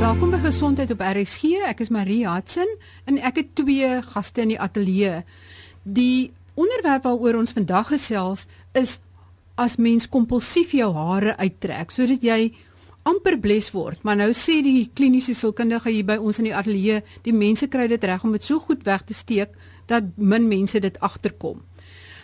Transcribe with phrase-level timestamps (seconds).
[0.00, 1.58] Welkom by Gesondheid op RSG.
[1.68, 2.70] Ek is Marie Hudson
[3.04, 5.18] en ek het twee gaste in die ateljee.
[5.84, 8.94] Die onderwerp waaroor ons vandag gesels is
[9.60, 12.38] as mens kompulsief jou hare uittrek sodat jy
[13.04, 14.00] amper bles word.
[14.00, 17.84] Maar nou sê die kliniese sielkundige hier by ons in die ateljee, die mense kry
[17.92, 19.52] dit reg om dit so goed weg te steek
[19.92, 21.60] dat min mense dit agterkom.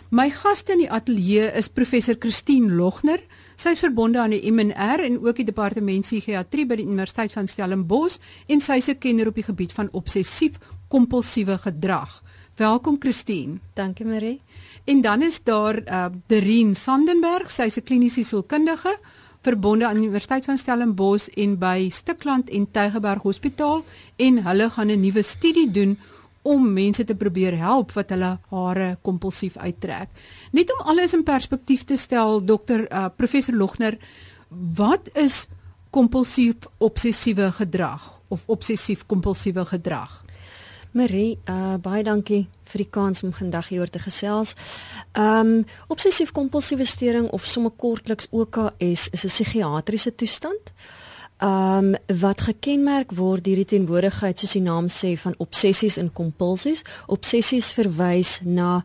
[0.09, 3.21] My gaste in die ateljee is professor Christine Logner.
[3.57, 7.47] Sy is verbonde aan die MNR en ook die departement psigiatrie by die Universiteit van
[7.49, 8.19] Stellenbosch
[8.53, 12.21] en sy is 'n kenner op die gebied van obsessief-kompulsiewe gedrag.
[12.55, 13.57] Welkom Christine.
[13.73, 14.39] Dankie Marie.
[14.85, 18.99] En dan is daar uh Derien Sandenberg, sy is 'n kliniese sielkundige
[19.41, 23.83] verbonde aan die Universiteit van Stellenbosch en by Stikland en Tygerberg Hospitaal
[24.17, 25.97] en hulle gaan 'n nuwe studie doen
[26.47, 30.11] om mense te probeer help wat hulle hare kompulsief uittrek.
[30.55, 33.97] Net om alles in perspektief te stel, dokter uh, professor Logner,
[34.49, 35.45] wat is
[35.91, 40.23] kompulsief obsessiewe gedrag of obsessief kompulsiewe gedrag?
[40.95, 44.55] Marie, uh, baie dankie vir die kans om vandag hier te gesels.
[45.13, 50.73] Ehm um, obsessief kompulsiewe storing of sommer kortliks OKS is 'n psigiatriese toestand
[51.43, 56.83] um, wat gekenmerk word deur die teenwoordigheid soos die naam sê van obsessies en kompulsies.
[57.05, 58.83] Obsessies verwys na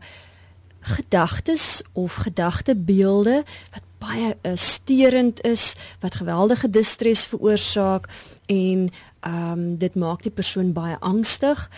[0.83, 5.73] gedagtes of gedagtebeelde wat baie uh, steurend is,
[6.03, 8.09] wat geweldige distres veroorsaak
[8.45, 8.89] en
[9.23, 11.69] ehm um, dit maak die persoon baie angstig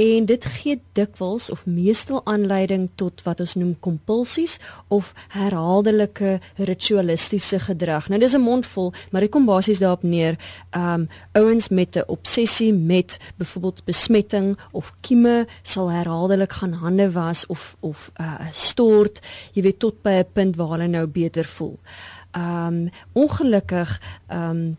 [0.00, 4.56] en dit gee dikwels of meestal aanleiding tot wat ons noem kompulsies
[4.88, 8.08] of herhaaldelike ritualistiese gedrag.
[8.08, 10.38] Nou dis 'n mondvol, maar dit kom basies daarop neer,
[10.76, 17.46] um ouens met 'n obsessie met byvoorbeeld besmetting of kieme sal herhaaldelik gaan hande was
[17.46, 19.20] of of uh stort,
[19.52, 21.78] jy weet tot by 'n punt waar hulle nou beter voel.
[22.36, 24.76] Um ongelukkig um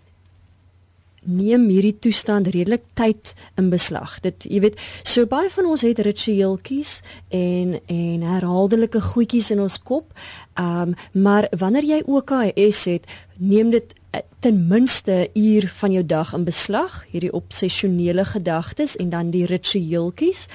[1.26, 4.18] neem hierdie toestand redelik tyd in beslag.
[4.26, 7.00] Dit jy weet, so baie van ons het ritueeltjies
[7.30, 10.12] en en herhaaldelike goedjies in ons kop.
[10.58, 13.06] Ehm um, maar wanneer jy OKS het,
[13.38, 13.94] neem dit
[14.42, 19.46] ten minste 'n uur van jou dag in beslag, hierdie obsessionele gedagtes en dan die
[19.46, 20.46] ritueeltjies.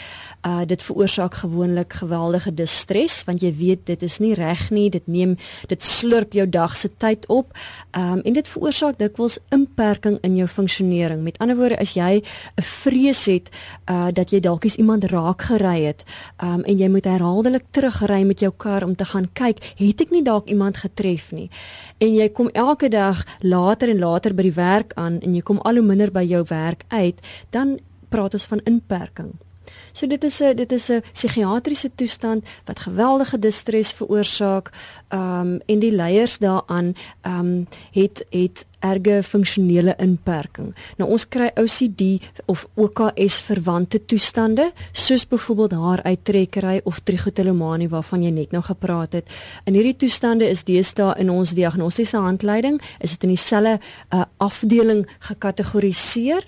[0.46, 5.06] Uh dit veroorsaak gewoonlik geweldige distres want jy weet dit is nie reg nie, dit
[5.06, 5.36] neem
[5.66, 7.58] dit slurp jou dag se tyd op.
[7.98, 11.22] Um en dit veroorsaak dikwels inperking in jou funksionering.
[11.22, 12.22] Met ander woorde, as jy
[12.56, 13.48] 'n vrees het
[13.90, 16.04] uh dat jy dalk eens iemand raak gery het,
[16.42, 20.10] um en jy moet herhaaldelik terugry met jou kar om te gaan kyk, het ek
[20.10, 21.50] nie dalk iemand getref nie.
[21.98, 23.24] En jy kom elke dag
[23.76, 26.40] later en later by die werk aan en jy kom al hoe minder by jou
[26.48, 27.18] werk uit,
[27.52, 27.76] dan
[28.08, 29.34] praat ons van inperking.
[29.92, 34.70] So dit is 'n dit is 'n psigiatriese toestand wat geweldige distres veroorsaak.
[35.08, 40.74] Ehm um, en die leiers daaraan ehm um, het het erge funksionele inperking.
[40.96, 48.22] Nou ons kry OCD of OKS verwante toestande soos byvoorbeeld haar uittrekkery of trichotillomanie waarvan
[48.22, 49.32] jy net nou gepraat het.
[49.64, 53.78] In hierdie toestande is deesdae in ons diagnostiese handleiding is dit in dieselfde
[54.12, 56.44] uh, afdeling gekategoriseer.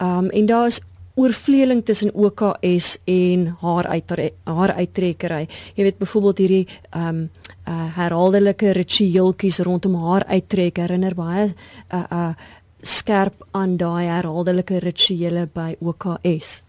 [0.00, 0.80] Um, en daar is
[1.14, 4.12] oorvleeling tussen OKS en haar uit
[4.44, 5.48] haar uittrekkery.
[5.74, 7.30] Jy weet byvoorbeeld hierdie ehm um,
[7.68, 11.50] uh, herhaaldelike ritueeltjies rondom haar uittrek herinner baie
[11.94, 12.32] uh uh
[12.80, 16.62] skerp aan daai herhaaldelike rituele by OKS.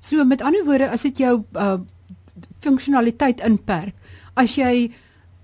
[0.00, 1.78] So met ander woorde, as dit jou uh
[2.60, 3.94] funksionaliteit inperk,
[4.34, 4.90] as jy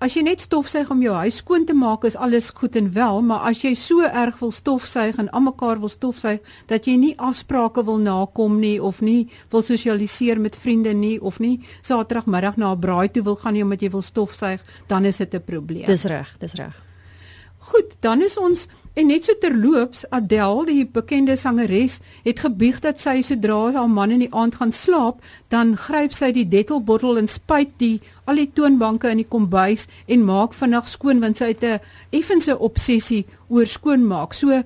[0.05, 3.23] As jy net stofsuig om jou huis skoon te maak is alles goed en wel,
[3.25, 7.87] maar as jy so erg wil stofsuig en almekaar wil stofsuig dat jy nie afsprake
[7.89, 12.81] wil nakom nie of nie wil sosialiseer met vriende nie of nie Saterdagmiddag na 'n
[12.81, 15.87] braai toe wil gaan nie omdat jy wil stofsuig, dan is dit 'n probleem.
[15.87, 16.75] Dis reg, dis reg.
[17.71, 23.01] Goed, dan is ons En net so terloops, Adele, die bekende sangeres, het gebieg dat
[23.03, 25.19] sy sodra haar man in die aand gaan slaap,
[25.51, 27.97] dan gryp sy die dettelbottel en spuit die
[28.31, 31.81] al die toonbanke in die kombuis en maak vinnig skoon want sy het 'n
[32.15, 34.33] effense obsessie oor skoonmaak.
[34.35, 34.63] So eh,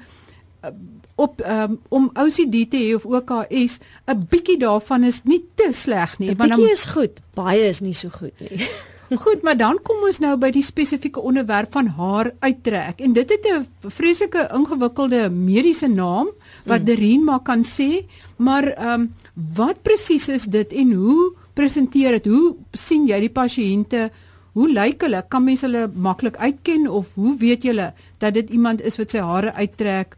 [1.17, 3.81] op um, om OCD te hê of OKS,
[4.13, 7.81] 'n bietjie daarvan is nie te sleg nie, want 'n bietjie is goed, baie is
[7.81, 8.69] nie so goed nie.
[9.17, 13.01] Goed, maar dan kom ons nou by die spesifieke onderwerp van haar uittrek.
[13.01, 16.29] En dit het 'n vreeslike ingewikkelde mediese naam
[16.65, 16.85] wat mm.
[16.85, 18.05] Derien maar kan sê,
[18.37, 19.15] maar ehm um,
[19.55, 22.27] wat presies is dit en hoe presenteer dit?
[22.27, 24.11] Hoe sien jy die pasiënte?
[24.53, 25.25] Hoe lyk hulle?
[25.29, 29.19] Kan mens hulle maklik uitken of hoe weet jy dat dit iemand is wat sy
[29.19, 30.17] hare uittrek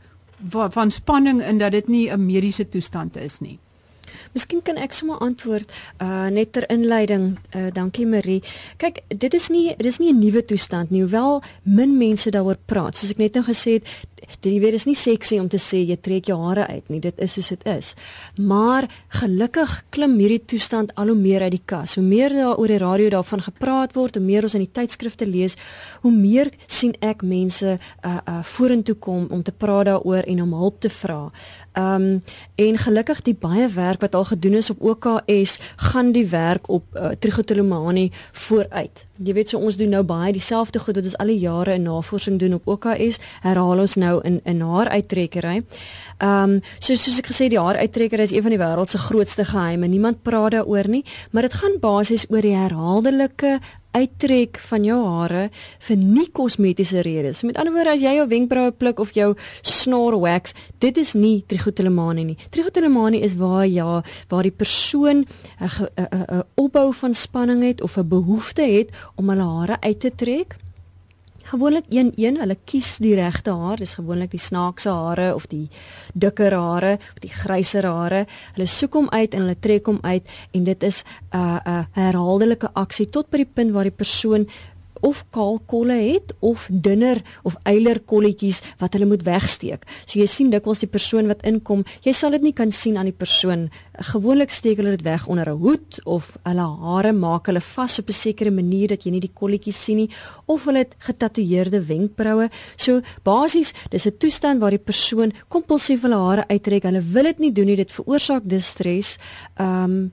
[0.49, 3.59] van spanning en dat dit nie 'n mediese toestand is nie?
[4.33, 7.39] Miskien kan ek sommer antwoord uh net ter inleiding.
[7.55, 8.43] Uh dankie Marie.
[8.79, 12.97] Kyk, dit is nie dis nie 'n nuwe toestand nie, hoewel min mense daaroor praat.
[12.97, 13.89] Soos ek net nou gesê het,
[14.43, 17.01] jy weet is nie seksie om te sê jy trek jou hare uit nie.
[17.01, 17.95] Dit is soos dit is.
[18.37, 18.89] Maar
[19.21, 21.97] gelukkig klim hierdie toestand al hoe meer uit die kas.
[21.99, 25.27] Hoe meer daar oor die radio daarvan gepraat word, hoe meer ons in die tydskrifte
[25.27, 25.57] lees,
[26.05, 30.55] hoe meer sien ek mense uh uh vorentoe kom om te praat daaroor en om
[30.63, 31.31] hulp te vra.
[31.79, 32.23] Um,
[32.55, 36.85] en gelukkig die baie werk wat al gedoen is op OKS gaan die werk op
[36.97, 39.07] uh, trichotillomanie vooruit.
[39.23, 41.87] Jy weet so ons doen nou baie dieselfde goed wat ons al die jare in
[41.87, 45.63] navorsing doen op OKS, herhaal ons nou in in haar uittrekkery.
[46.19, 48.99] Ehm um, so soos ek gesê die haar uittrekker is een van die wêreld se
[48.99, 49.87] grootste geheime.
[49.87, 53.61] Niemand praat daaroor nie, maar dit gaan basies oor die herhaaldelike
[53.91, 55.49] uittrek van jou hare
[55.87, 57.41] vir nie kosmetiese redes.
[57.41, 59.33] So met ander woorde as jy jou wenkbroue pluk of jou
[59.67, 62.39] snor wax, dit is nie trichotillomanie nie.
[62.55, 65.27] Trichotillomanie is waar ja, waar die persoon
[65.61, 70.57] 'n opbou van spanning het of 'n behoefte het om hulle hare uit te trek
[71.51, 73.77] gewoonlik een een hulle kies die regte haar.
[73.77, 75.69] Dis gewoonlik die snaakse hare of die
[76.15, 78.25] dikker hare of die gryser hare
[78.55, 81.71] hulle soek hom uit en hulle trek hom uit en dit is 'n uh, 'n
[81.71, 84.47] uh, herhaaldelike aksie tot by die punt waar die persoon
[85.01, 89.87] of kaal kolle het of dunner of eiler kolletjies wat hulle moet wegsteek.
[90.07, 93.11] So jy sien dikwels die persoon wat inkom, jy sal dit nie kan sien aan
[93.11, 93.69] die persoon.
[94.13, 98.09] Gewoonlik steek hulle dit weg onder 'n hoed of hulle hare maak hulle vas op
[98.09, 100.11] 'n sekere manier dat jy nie die kolletjies sien nie
[100.47, 102.49] of hulle het getatoeëerde wenkbroue.
[102.77, 106.83] So basies, dis 'n toestand waar die persoon kompulsief hulle hare uittrek.
[106.83, 109.19] Hulle wil dit nie doen nie, dit veroorsaak distress.
[109.57, 110.13] Ehm um,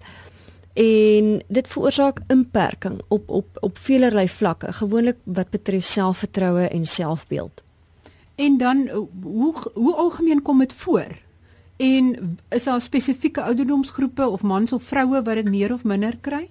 [0.78, 7.64] en dit veroorsaak inperking op op op veelerlei vlakke gewoonlik wat betref selfvertroue en selfbeeld.
[8.36, 8.90] En dan
[9.22, 11.08] hoe hoe algemeen kom dit voor?
[11.78, 16.50] En is daar spesifieke ouderdomsgroepe of mans of vroue wat dit meer of minder kry?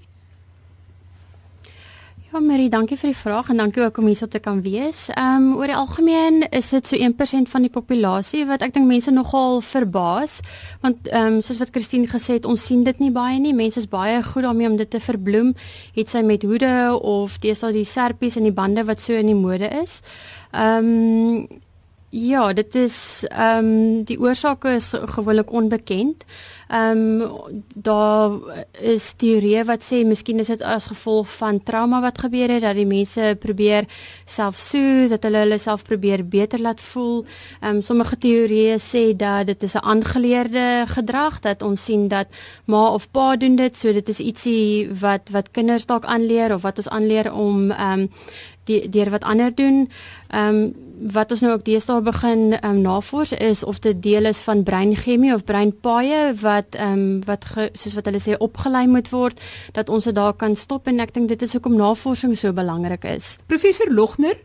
[2.37, 5.07] Ja, Marie, dankie vir die vraag en dankie ook om hier so te kan wees.
[5.09, 8.85] Ehm um, oor die algemeen is dit so 1% van die populasie wat ek dink
[8.85, 10.35] mense nogal verbaas
[10.83, 13.55] want ehm um, soos wat Christine gesê het, ons sien dit nie baie nie.
[13.57, 15.55] Mense is baie goed daarmee om dit te verbloem,
[15.97, 19.41] het sy met hoede of deesdae die serpies en die bande wat so in die
[19.41, 20.03] mode is.
[20.53, 21.63] Ehm um,
[22.11, 26.25] Ja, dit is ehm um, die oorsake is gewoonlik onbekend.
[26.69, 27.33] Ehm um,
[27.75, 28.31] daar
[28.81, 32.75] is teorieë wat sê miskien is dit as gevolg van trauma wat gebeur het dat
[32.79, 33.89] die mense probeer
[34.25, 37.25] self soos dat hulle hulle self probeer beter laat voel.
[37.61, 42.27] Ehm um, sommige teorieë sê dat dit is 'n aangeleerde gedrag dat ons sien dat
[42.65, 46.63] ma of pa doen dit, so dit is ietsie wat wat kinders dalk aanleer of
[46.63, 48.11] wat ons aanleer om ehm um,
[48.67, 49.87] deur wat ander doen.
[50.29, 50.75] Ehm um,
[51.13, 54.63] wat ons nou ook deesdae begin ehm um, navors is of dit deel is van
[54.63, 59.41] breinchemie of breinpaaie wat ehm um, wat ge, soos wat hulle sê opgelei moet word
[59.73, 63.05] dat ons dit daar kan stop en ek dink dit is hoekom navorsing so belangrik
[63.05, 63.37] is.
[63.47, 64.37] Professor Logner,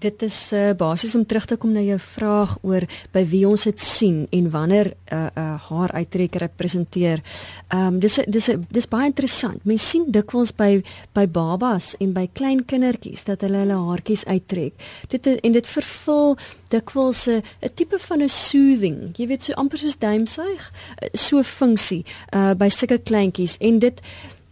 [0.00, 3.66] Dit is uh, basies om terug te kom na jou vraag oor by wie ons
[3.68, 7.20] dit sien en wanneer 'n uh, eh, uh, eh, haar uittrekker representeer.
[7.68, 9.64] Ehm um, dis dis dis baie interessant.
[9.64, 10.82] Mens sien dikwels by
[11.12, 14.72] by babas en by klein kindertjies dat hulle hulle haartjies uittrek.
[15.08, 16.36] Dit en dit vervul
[16.68, 19.16] dikwels 'n 'n tipe van 'n soothing.
[19.16, 20.72] Jy weet so amper soos duimsuig,
[21.12, 24.00] so 'n funksie uh by sulke kleintjies en dit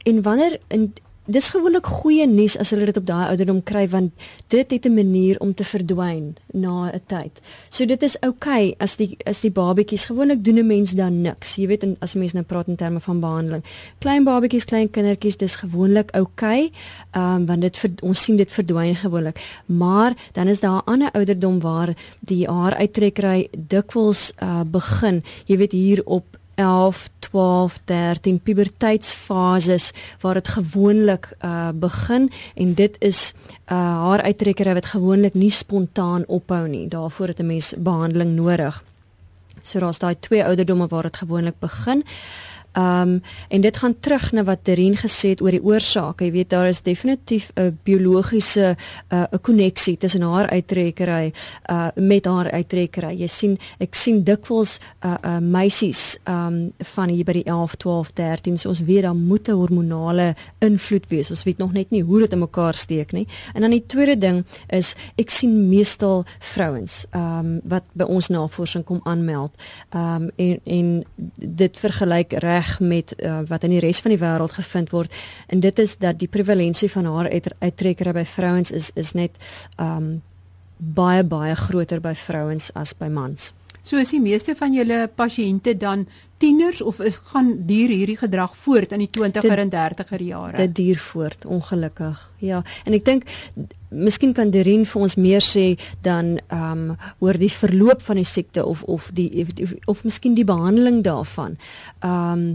[0.05, 0.93] en wanneer in
[1.29, 4.13] dis gewoonlik goeie nuus as hulle dit op daai ouderdom kry want
[4.49, 7.41] dit het 'n manier om te verdwyn na 'n tyd.
[7.69, 11.23] So dit is oukei okay as die as die babetjies gewoonlik doen 'n mens dan
[11.23, 11.57] niks.
[11.57, 13.65] Jy weet as mense nou praat in terme van behandeling.
[13.99, 16.29] Klein babetjies, klein kindertjies, dis gewoonlik oukei.
[16.39, 16.71] Okay,
[17.11, 19.41] ehm um, want dit ons sien dit verdwyn gewoonlik.
[19.67, 25.23] Maar dan is daar 'n ander ouderdom waar die haar uittrekkery dikwels uh, begin.
[25.47, 32.97] Jy weet hier op 11, 12, 13 puberteitsfases waar dit gewoonlik uh begin en dit
[32.99, 33.33] is
[33.71, 36.89] uh haar uittrekkery wat gewoonlik nie spontaan ophou nie.
[36.89, 38.83] Daarvoor het 'n mens behandeling nodig.
[39.63, 42.05] So daar's daai twee ouderdomme waar dit gewoonlik begin.
[42.79, 46.25] Ehm um, en dit gaan terug na wat Terien gesê het oor die oorsake.
[46.25, 48.77] Jy weet daar is definitief 'n biologiese
[49.09, 51.33] uh, 'n koneksie tussen haar uittrekkery
[51.71, 53.19] uh met haar uittrekkery.
[53.19, 57.75] Jy sien ek sien dikwels uh, uh meisies ehm um, van hier by die 11,
[57.75, 58.59] 12, 13.
[58.59, 61.31] So ons weet daar moet 'n hormonale invloed wees.
[61.31, 63.27] Ons weet nog net nie hoe dit in mekaar steek nie.
[63.55, 68.29] En dan die tweede ding is ek sien meestal vrouens ehm um, wat by ons
[68.29, 69.53] navorsing kom aanmeld.
[69.91, 71.05] Ehm um, en en
[71.39, 75.13] dit vergelyk reg reg met uh, wat in die res van die wêreld gevind word
[75.47, 79.31] en dit is dat die prevalensie van haar uit, uittrekkery by vrouens is is net
[79.79, 80.23] um
[80.79, 83.53] baie baie groter by vrouens as by mans.
[83.83, 86.07] So is die meeste van julle pasiënte dan
[86.39, 90.57] tieners of is gaan duur hierdie gedrag voort in die 20er en 30er jare?
[90.57, 92.21] Dit duur voort, ongelukkig.
[92.45, 93.27] Ja, en ek dink
[93.89, 95.71] miskien kan Derien vir ons meer sê
[96.07, 100.05] dan ehm um, oor die verloop van die siekte of of die of, of, of
[100.05, 101.59] miskien die behandeling daarvan.
[102.03, 102.55] Ehm um,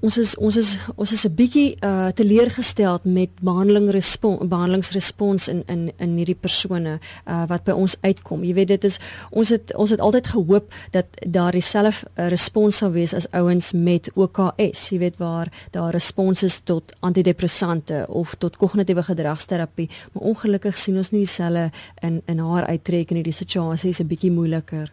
[0.00, 5.62] ons is ons is ons is 'n bietjie uh teleurgestel met behandeling respons behandelingsrespons in
[5.66, 8.44] in in hierdie persone uh wat by ons uitkom.
[8.44, 8.98] Jy weet dit is
[9.30, 13.72] ons het ons het altyd gehoop dat daar dieselfde uh, respons sou wees as ouens
[13.72, 20.22] met OKS, jy weet waar daar respons is tot antidepressante of tot kognitiewe gedragsterapie, maar
[20.22, 21.70] ongelukkig sien ons nie dieselfde
[22.02, 24.92] in in haar uittrek in hierdie situasie is 'n bietjie moeiliker.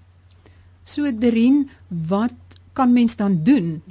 [0.84, 2.34] So Derien, wat
[2.74, 3.81] kan mens dan doen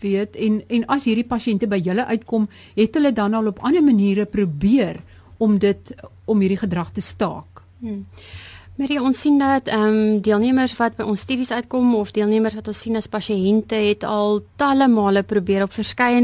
[0.00, 3.84] weet en en as hierdie pasiënte by julle uitkom, het hulle dan al op ander
[3.84, 5.00] maniere probeer
[5.38, 7.62] om dit om hierdie gedrag te staak.
[7.80, 8.06] Hmm.
[8.80, 12.70] Marie, ons sien dat ehm um, deelnemers wat by ons studies uitkom of deelnemers wat
[12.72, 16.22] ons sien as pasiënte het al talle male probeer op verskeie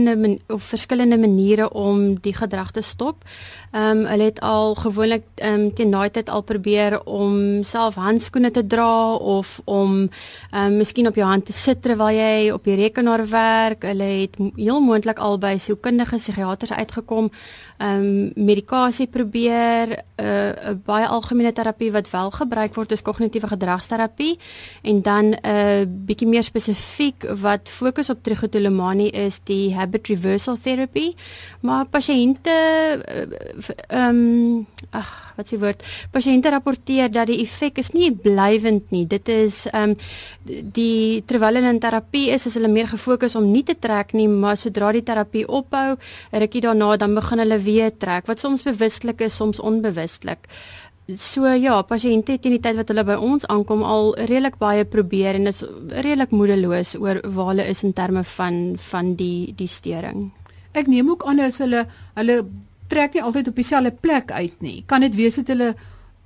[0.49, 3.27] op verskillende maniere om die gedrag te stop.
[3.77, 7.95] Ehm um, hulle het al gewoonlik ehm um, teen daai tyd al probeer om self
[7.95, 10.09] handskoene te dra of om
[10.51, 13.83] ehm um, miskien op jou hand te sit terwyl jy op die rekenaar werk.
[13.85, 17.29] Hulle het heel moontlik al by sielkundige psigiaters uitgekom
[17.77, 23.03] ehm um, medikasie probeer, 'n uh, 'n baie algemene terapie wat wel gebruik word is
[23.03, 24.39] kognitiewe gedragsterapie
[24.83, 30.57] en dan 'n uh, bietjie meer spesifiek wat fokus op trichotillomanie is die habit reversal
[30.57, 31.15] therapy.
[31.61, 32.55] Maar pasiënte
[33.89, 35.83] ehm um, ag, wat s'ie woord?
[36.13, 39.05] Pasiënte rapporteer dat die effek is nie blywend nie.
[39.07, 39.97] Dit is ehm um,
[40.47, 44.29] die terwyl hulle in terapie is, is hulle meer gefokus om nie te trek nie,
[44.29, 45.97] maar sodra die terapie ophou,
[46.33, 50.49] rukkie daarna dan begin hulle weer trek wat soms bewustelik is, soms onbewustelik.
[51.07, 54.83] So ja, pasiënte het in die tyd wat hulle by ons aankom al redelik baie
[54.83, 55.61] probeer en is
[55.93, 58.57] redelik moedeloos oor waar hulle is in terme van
[58.89, 60.33] van die die stering.
[60.75, 61.85] Ek neem ook aan as hulle
[62.19, 62.41] hulle
[62.87, 64.83] trek nie altyd op dieselfde plek uit nie.
[64.87, 65.75] Kan dit wees dat hulle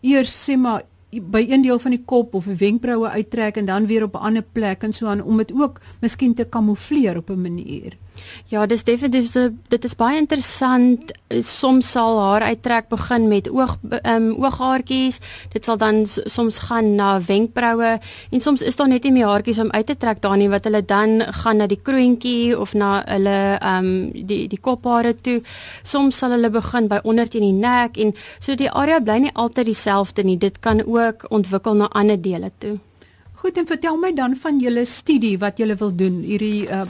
[0.01, 3.87] eers sê maar by een deel van die kop of 'n wenkbroue uittrek en dan
[3.87, 7.31] weer op 'n ander plek en so aan om dit ook miskien te kamoufleer op
[7.31, 7.97] 'n manier.
[8.51, 9.35] Ja, dis definitief
[9.69, 11.13] dit is baie interessant.
[11.47, 15.21] Soms sal haar uittrek begin met oog ehm um, ooghaartjies.
[15.53, 17.93] Dit sal dan soms gaan na wenkbroue
[18.31, 20.65] en soms is daar net nie meer haartjies om uit te trek daar nie wat
[20.65, 25.41] hulle dan gaan na die kroontjie of na hulle ehm um, die die kophare toe.
[25.83, 29.35] Soms sal hulle begin by onder teen die nek en so die area bly nie
[29.35, 30.39] altyd dieselfde nie.
[30.39, 32.79] Dit kan ook ontwikkel na ander dele toe.
[33.41, 36.83] Goed en vertel my dan van julle studie wat julle wil doen, hierdie uh,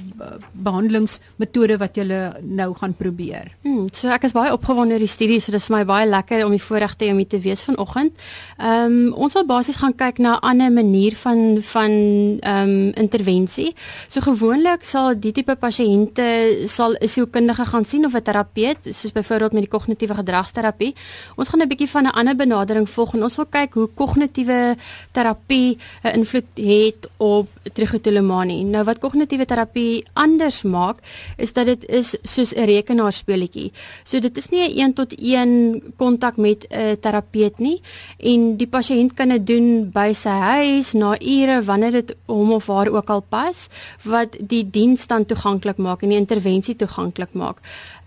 [0.66, 3.52] behandelingsmetode wat julle nou gaan probeer.
[3.62, 6.42] Hmm, so ek is baie opgewonde oor die studie, so dis vir my baie lekker
[6.42, 8.19] om die voorreg te hê om hier te wees vanoggend.
[8.59, 11.92] Ehm um, ons wil basies gaan kyk na 'n ander manier van van
[12.42, 13.71] ehm um, intervensie.
[14.09, 19.12] So gewoonlik sal die tipe pasiënte sal 'n sielkundige gaan sien of 'n terapeut, soos
[19.12, 20.95] byvoorbeeld met die kognitiewe gedragsterapie.
[21.37, 24.76] Ons gaan 'n bietjie van 'n ander benadering volg en ons wil kyk hoe kognitiewe
[25.12, 28.64] terapie 'n invloed het op trichotillomanie.
[28.64, 30.99] Nou wat kognitiewe terapie anders maak,
[31.37, 33.73] is dat dit is soos 'n rekenaarspeletjie.
[34.04, 37.80] So dit is nie 'n een tot een kontak met 'n terapeut nie
[38.18, 42.66] en die pasiënt kan dit doen by sy huis na ure wanneer dit hom of
[42.66, 43.68] haar ook al pas
[44.02, 47.59] wat die diens dan toeganklik maak en die intervensie toeganklik maak.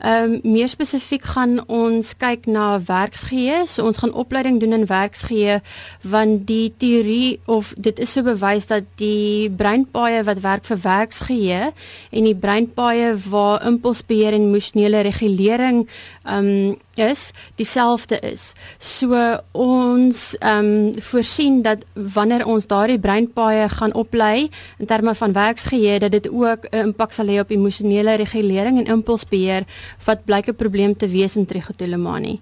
[0.04, 3.68] Ehm um, meer spesifiek gaan ons kyk na werksgeheue.
[3.68, 5.62] So ons gaan opleiding doen in werksgeheue
[6.02, 11.72] want die teorie of dit is so bewys dat die breinpaaie wat werk vir werksgeheue
[12.12, 15.86] en die breinpaaie waar impulsbeheer en emosionele regulering
[16.24, 18.54] ehm um, is dieselfde is.
[18.78, 19.18] So
[19.52, 26.00] ons ehm um, voorsien dat wanneer ons daardie breinpaaie gaan oplei in terme van werksgeheue
[26.00, 29.66] dat dit ook 'n impak sal hê op emosionele regulering en impulsbeheer
[30.06, 32.42] wat blyk 'n probleem te wees in trichotillomanie.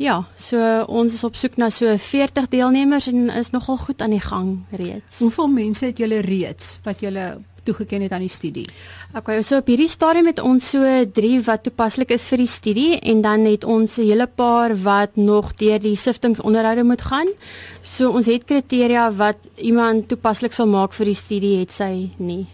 [0.00, 0.56] Ja, so
[0.88, 4.62] ons is op soek na so 40 deelnemers en is nogal goed aan die gang
[4.72, 5.18] reeds.
[5.20, 7.24] Hoeveel mense het julle reeds wat julle
[7.68, 8.64] toegeken het aan die studie?
[9.12, 10.80] Okay, so op hierdie stadium het ons so
[11.18, 15.20] 3 wat toepaslik is vir die studie en dan het ons 'n hele paar wat
[15.20, 17.28] nog deur die siftingsonderhoude moet gaan.
[17.82, 22.46] So ons het kriteria wat iemand toepaslik sal maak vir die studie het sy nie.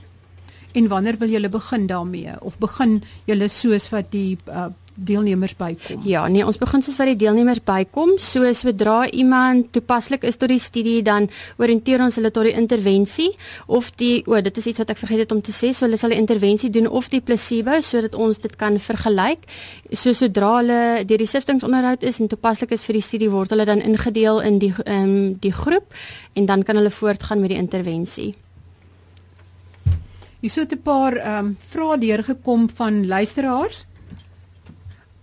[0.74, 4.66] En wanneer wil julle begin daarmee of begin julle soos wat die uh,
[4.98, 6.00] deelnemers bykom?
[6.04, 8.16] Ja, nee, ons begin soos wat die deelnemers bykom.
[8.22, 11.28] So sodra iemand toepaslik is tot die studie, dan
[11.62, 13.30] oriënteer ons hulle tot die intervensie
[13.66, 15.86] of die o, oh, dit is iets wat ek vergeet het om te sê, so
[15.86, 19.44] hulle sal die intervensie doen of die placebo sodat ons dit kan vergelyk.
[19.92, 23.68] So sodra hulle deur die siftingsonderhoud is en toepaslik is vir die studie, word hulle
[23.68, 25.92] dan ingedeel in die ehm um, die groep
[26.34, 28.34] en dan kan hulle voortgaan met die intervensie.
[30.40, 33.86] Hier so 'n paar ehm um, vrae deurgekom van luisteraars.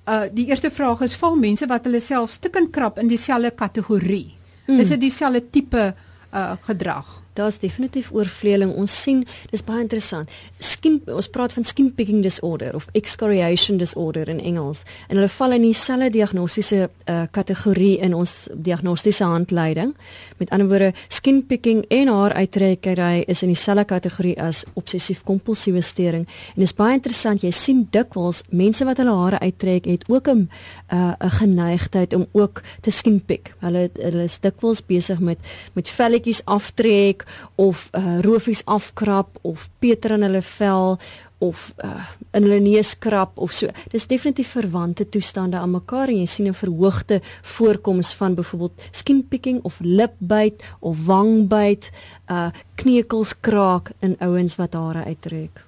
[0.04, 4.36] Uh die eerste vraag is: val mense wat hulle self stikkend krap in dieselfde kategorie?
[4.68, 4.80] Mm.
[4.80, 5.94] Is dit dieselfde tipe
[6.34, 7.23] uh gedrag?
[7.34, 8.74] Daar's definitief oorvleeling.
[8.76, 10.30] Ons sien, dis baie interessant.
[10.60, 15.56] Skin ons praat van skin picking disorder of excoriation disorder in Engels en hulle val
[15.58, 19.94] in dieselfde diagnostiese uh, kategorie in ons diagnostiese handleiding.
[20.40, 25.82] Met ander woorde, skin picking en haar uittrekkery is in dieselfde kategorie as obsessief kompulsiewe
[25.82, 26.28] storing.
[26.56, 30.50] En dis baie interessant, jy sien dikwels mense wat hulle hare uittrek het ook 'n
[30.94, 33.54] uh, 'n geneigtheid om ook te skin pick.
[33.60, 35.40] Hulle hulle is dikwels besig met
[35.74, 37.23] met velletjies aftrek
[37.56, 41.00] of uh, rofies afkrap of peter in hulle vel
[41.44, 43.72] of uh, in hulle neus krap of so.
[43.92, 47.20] Dis definitief verwante toestande aan mekaar en jy sien 'n verhoogde
[47.56, 51.92] voorkoms van byvoorbeeld skin picking of lipbyt of wangbyt,
[52.30, 55.66] uh kneukels kraak in ouens wat hare uittrek.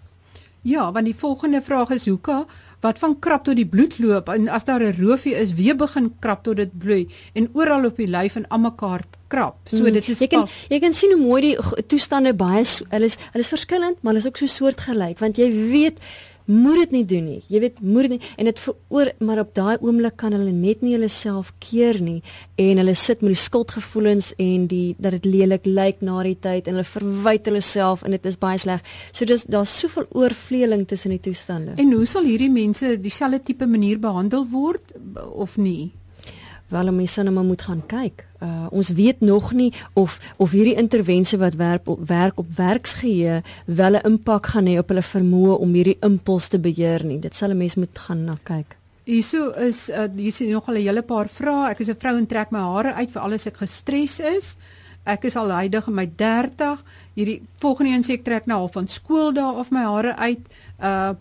[0.61, 2.45] Ja, want die volgende vraag is hoeka
[2.81, 6.13] wat van krap tot die bloed loop en as daar 'n rofie is, weer begin
[6.19, 9.01] krap tot dit bloei en oral op die lyf en almekaar
[9.35, 9.59] krap.
[9.71, 9.97] So mm.
[9.99, 13.43] dit is jy kan jy kan sien hoe mooi die toestande baie hulle is hulle
[13.43, 16.01] is verskillend, maar hulle is ook so soortgelyk want jy weet
[16.45, 17.39] moet dit nie doen nie.
[17.49, 20.83] Jy weet, moet dit nie en dit veroor maar op daai oomblik kan hulle net
[20.85, 22.19] nie hulle self keer nie
[22.61, 26.69] en hulle sit met die skuldgevoelens en die dat dit lelik lyk na die tyd
[26.69, 28.85] en hulle verwyd hulle self en dit is baie sleg.
[29.11, 31.79] So dis daar's soveel oorvleeling tussen die toestande.
[31.81, 34.93] En hoe sal hierdie mense dieselfde tipe manier behandel word
[35.33, 35.93] of nie?
[36.69, 38.25] Wel om mense nou moet gaan kyk.
[38.41, 43.41] Uh ons weet nog nie of of hierdie intervensie wat werk op werk op werksgeheue
[43.65, 47.19] wel 'n impak gaan hê op hulle vermoë om hierdie impuls te beheer nie.
[47.19, 48.75] Dit sal 'n mens moet gaan na kyk.
[49.03, 51.69] Hierso is uh, hier sien nog al 'n hele paar vrae.
[51.69, 54.57] Ek is 'n vrou en trek my hare uit vir alles ek gestres is.
[55.05, 56.83] Ek is al huidig in my 30.
[57.13, 60.41] Hierdie volgende een sê ek trek nou al van skool daar of my hare uit.
[60.81, 61.13] Uh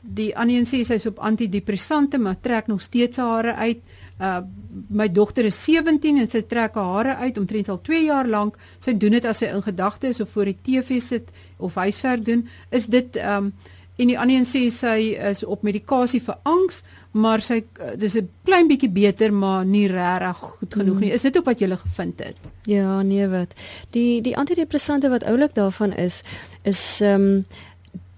[0.00, 3.78] die een sê sy's op antidepressante maar trek nog steeds hare uit.
[4.20, 4.40] Uh
[4.88, 8.56] my dogter is 17 en sy trek haar hare uit omtrent al 2 jaar lank.
[8.78, 12.48] Sy doen dit as sy in gedagtes of voor die TV sit of huiswerk doen.
[12.70, 13.52] Is dit um
[13.98, 14.98] en die ander een sê sy
[15.30, 16.82] is op medikasie vir angs,
[17.18, 21.08] maar sy uh, dis 'n klein bietjie beter maar nie regtig goed genoeg nie.
[21.08, 21.14] Mm.
[21.14, 22.36] Is dit ook wat jy gele gevind het?
[22.64, 23.54] Ja, nee wat.
[23.90, 26.22] Die die antidepressante wat oulik daarvan is
[26.62, 27.46] is um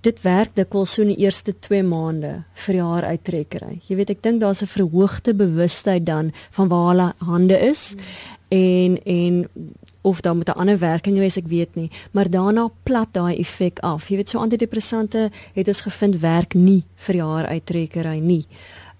[0.07, 2.33] dit werk dikwels so in die eerste 2 maande
[2.65, 3.81] vir die haar uittrekkery.
[3.89, 8.01] Jy weet ek dink daar's 'n verhoogde bewustheid dan van waar hulle hande is mm.
[8.49, 9.49] en en
[10.03, 13.79] of dan met 'n ander werking wees ek weet nie, maar daarna plat daai effek
[13.79, 14.09] af.
[14.09, 18.47] Jy weet so antidepressante het ons gevind werk nie vir die haar uittrekkery nie.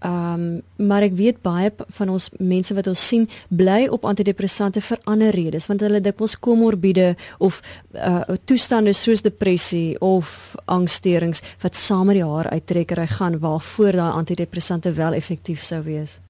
[0.05, 5.03] Um, maar ek weet baie van ons mense wat ons sien bly op antidepressante vir
[5.11, 7.61] ander redes want hulle dikwels komorbiede of
[7.95, 14.13] uh toestande soos depressie of angssterings wat saam met die haar uittrekkery gaan waarvoor daai
[14.23, 16.21] antidepressante wel effektief sou wees.